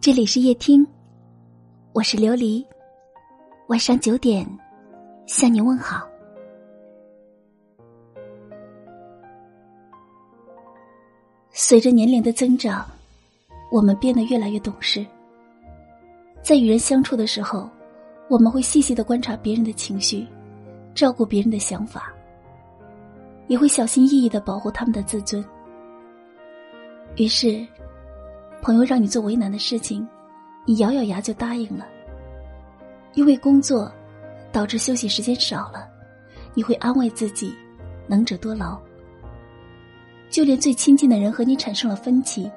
[0.00, 0.86] 这里是夜听，
[1.92, 2.64] 我是琉璃。
[3.66, 4.48] 晚上九点，
[5.26, 6.08] 向您问好。
[11.50, 12.86] 随着年龄的增长，
[13.70, 15.04] 我们变得越来越懂事。
[16.40, 17.68] 在与人相处的时候，
[18.30, 20.26] 我们会细细的观察别人的情绪，
[20.94, 22.10] 照顾别人的想法，
[23.48, 25.44] 也会小心翼翼的保护他们的自尊。
[27.16, 27.66] 于是，
[28.62, 30.06] 朋友让你做为难的事情，
[30.66, 31.86] 你咬咬牙就答应了。
[33.14, 33.90] 因为工作
[34.52, 35.88] 导致休息时间少了，
[36.54, 37.54] 你会安慰自己，
[38.06, 38.78] 能者多劳。
[40.28, 42.48] 就连最亲近的人和你产生了分歧，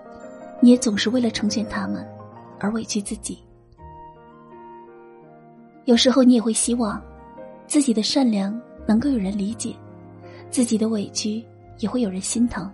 [0.59, 2.07] 你也总是为了成全他们
[2.59, 3.39] 而委屈自己。
[5.85, 7.01] 有时候你也会希望
[7.65, 9.75] 自己的善良能够有人理解，
[10.51, 11.43] 自己的委屈
[11.79, 12.69] 也会有人心疼。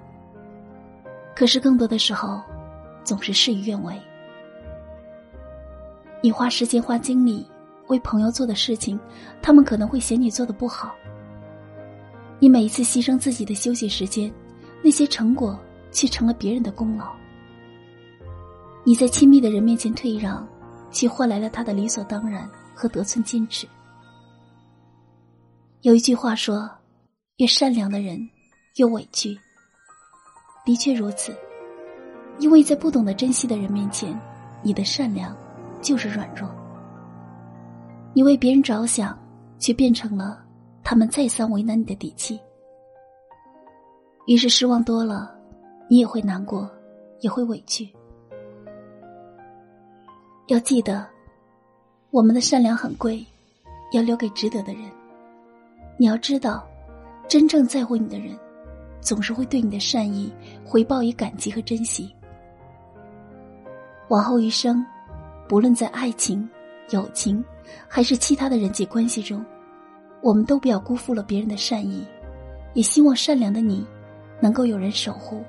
[1.33, 2.41] 可是更多的时候，
[3.09, 3.99] 总是事与愿违。
[6.21, 7.43] 你花时间花精力
[7.87, 8.99] 为朋友做的事情，
[9.41, 10.95] 他们可能会嫌你做的不好。
[12.37, 14.31] 你每一次牺牲自己的休息时间。
[14.81, 15.59] 那些成果
[15.91, 17.13] 却成了别人的功劳。
[18.85, 20.47] 你在亲密的人面前退让，
[20.89, 23.67] 却换来了他的理所当然和得寸进尺。
[25.81, 26.69] 有一句话说
[27.43, 28.29] ：“越善良的人，
[28.77, 29.37] 越委屈。”
[30.63, 31.35] 的确如此，
[32.39, 34.17] 因为在不懂得珍惜的人面前，
[34.61, 35.35] 你的善良
[35.81, 36.49] 就是软弱。
[38.13, 39.17] 你为别人着想，
[39.59, 40.43] 却变成了
[40.83, 42.39] 他们再三为难你的底气。
[44.25, 45.35] 于是失望多了，
[45.89, 46.69] 你也会难过，
[47.19, 47.89] 也会委屈。
[50.47, 51.05] 要记得，
[52.09, 53.25] 我们的善良很贵，
[53.91, 54.83] 要留给值得的人。
[55.97, 56.65] 你要知道，
[57.27, 58.37] 真正在乎你的人，
[59.01, 60.31] 总是会对你的善意
[60.63, 62.13] 回报以感激和珍惜。
[64.09, 64.85] 往后余生，
[65.47, 66.47] 不论在爱情、
[66.89, 67.43] 友情，
[67.87, 69.43] 还是其他的人际关系中，
[70.21, 72.05] 我们都不要辜负了别人的善意。
[72.73, 73.87] 也希望善良的你。
[74.41, 75.43] 能够有人守护，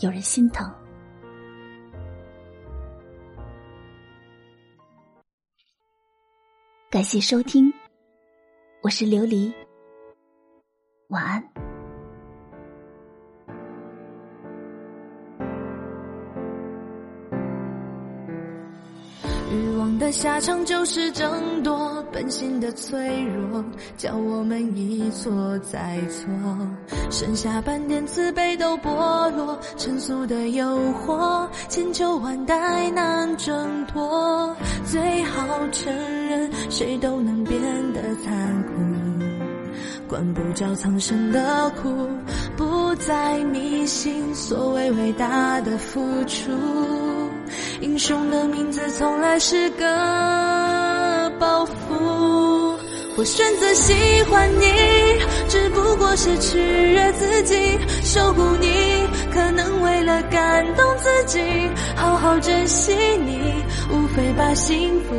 [0.00, 0.72] 有人心疼。
[6.88, 7.68] 感谢收听，
[8.80, 9.52] 我是琉璃，
[11.08, 11.67] 晚安。
[19.98, 23.64] 的下场就是争夺，本性的脆弱
[23.96, 26.28] 叫我们一错再错，
[27.10, 34.54] 剩下半点慈悲都剥落，成熟的诱惑千秋万代难挣脱，
[34.86, 37.60] 最好承认谁都能变
[37.92, 42.08] 得残酷，管不着苍生的苦，
[42.56, 46.52] 不再迷信所谓伟大的付出。
[47.98, 49.84] 英雄的名字从来是个
[51.40, 52.78] 包袱。
[53.16, 53.92] 我选择喜
[54.30, 54.66] 欢你，
[55.48, 56.58] 只不过是取
[56.92, 61.40] 悦自己，守护你，可能为了感动自己，
[61.96, 62.94] 好好珍惜
[63.26, 65.16] 你，无非把幸福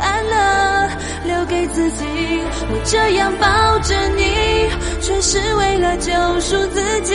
[0.00, 0.81] 安乐
[1.24, 2.04] 留给自己。
[2.70, 4.22] 我这样抱着你，
[5.00, 7.14] 全是为了救赎自己。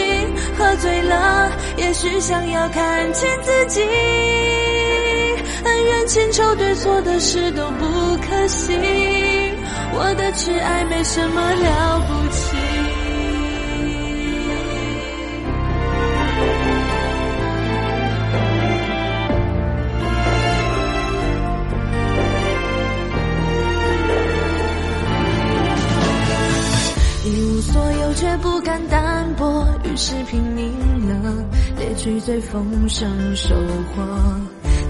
[0.57, 3.81] 喝醉了，也许想要看清自己。
[5.63, 7.85] 恩怨情仇对错的事都不
[8.17, 8.73] 可惜，
[9.94, 12.66] 我的痴爱没什么了不起。
[29.97, 30.72] 是拼命
[31.09, 31.34] 了，
[31.80, 34.03] 猎取最丰盛收获。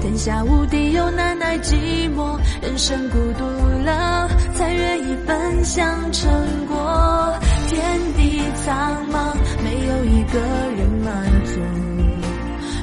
[0.01, 3.45] 天下无敌，又难耐寂寞，人生孤独
[3.85, 6.29] 了，才愿意奔向成
[6.67, 7.33] 果。
[7.69, 7.81] 天
[8.17, 9.33] 地苍茫，
[9.63, 10.39] 没有一个
[10.75, 11.61] 人满足，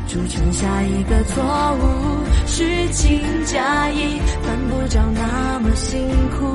[0.09, 1.45] 铸成下一个错
[1.79, 6.47] 误，虚情假意，犯不着那么辛苦。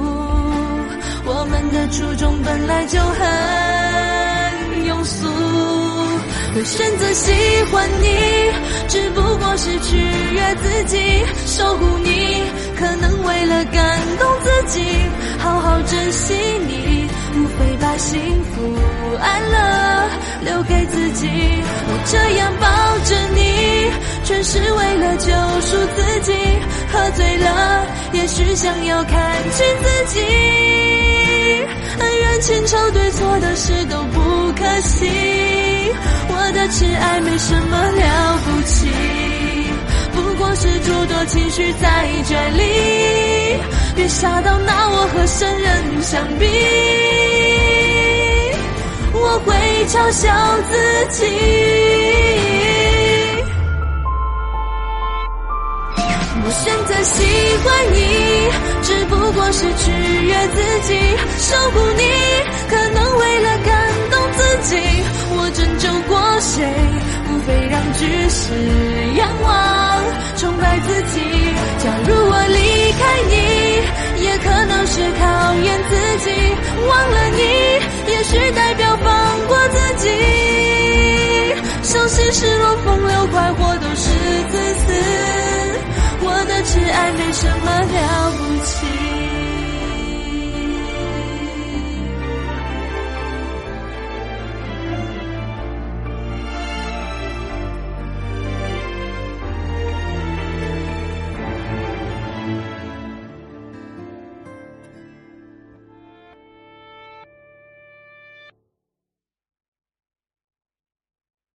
[1.25, 4.28] 我们的初衷本来就很。
[6.54, 7.31] 会选择喜
[7.72, 8.07] 欢你，
[8.88, 10.98] 只不过是取悦自己，
[11.46, 12.44] 守护你，
[12.78, 14.84] 可能为了感动自己，
[15.38, 16.34] 好好珍惜
[16.68, 17.07] 你，
[17.38, 18.75] 无非把幸福
[19.22, 20.10] 安乐
[20.42, 21.28] 留给自己。
[21.28, 22.68] 我这样抱
[23.06, 23.92] 着你，
[24.24, 25.31] 全是为了救
[25.62, 26.34] 赎自己。
[26.92, 29.12] 喝醉了，也许想要看
[29.51, 30.19] 清自己，
[32.00, 35.58] 恩怨情仇对错的事都不可惜。
[36.27, 38.89] 我的痴爱没什么了不起，
[40.13, 42.62] 不过是诸多情绪在卷里，
[43.95, 46.45] 别傻到拿我和圣人相比，
[49.13, 49.53] 我会
[49.88, 50.27] 嘲笑
[50.69, 50.74] 自
[51.12, 51.18] 己。
[56.41, 57.15] 我选择喜
[57.63, 57.97] 欢你，
[58.81, 59.91] 只不过是取
[60.25, 60.57] 悦自
[60.88, 60.89] 己，
[61.38, 62.01] 守护你，
[62.68, 62.99] 可能
[68.00, 68.54] 只是
[69.18, 69.51] 仰望，
[70.38, 71.19] 崇拜自己。
[71.84, 72.57] 假如我离
[72.96, 73.34] 开你，
[74.24, 75.22] 也可能是考
[75.56, 75.92] 验自
[76.24, 76.31] 己。
[76.88, 77.42] 忘了你，
[78.10, 79.06] 也许代表放
[79.48, 80.07] 过自己。
[81.84, 84.07] 伤心、失落、风流、快活，都是
[84.50, 84.88] 自私。
[86.22, 88.38] 我的挚爱没什么了不起。